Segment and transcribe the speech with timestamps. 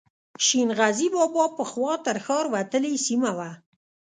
[0.45, 3.49] شین غزي بابا پخوا تر ښار وتلې سیمه وه.